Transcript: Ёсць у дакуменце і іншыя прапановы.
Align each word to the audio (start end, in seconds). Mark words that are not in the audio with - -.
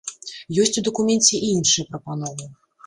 Ёсць 0.63 0.79
у 0.81 0.85
дакуменце 0.89 1.31
і 1.41 1.43
іншыя 1.59 1.91
прапановы. 1.93 2.55